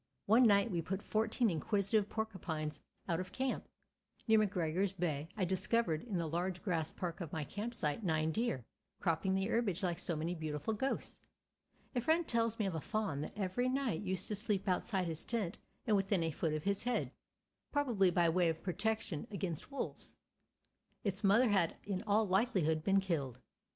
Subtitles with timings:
[0.25, 3.67] One night we put fourteen inquisitive porcupines out of camp.
[4.27, 8.31] Near McGregor's Bay I discovered in the large grass park of my camp site nine
[8.31, 8.65] deer,
[8.99, 11.21] cropping the herbage like so many beautiful ghosts.
[11.95, 15.23] A friend tells me of a fawn that every night used to sleep outside his
[15.23, 17.11] tent and within a foot of his head,
[17.71, 20.15] probably by way of protection against wolves.
[21.03, 23.37] Its mother had in all likelihood been killed.